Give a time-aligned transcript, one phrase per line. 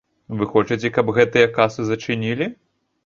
[0.37, 2.51] Вы хочаце, каб гэтыя касы зачынілі?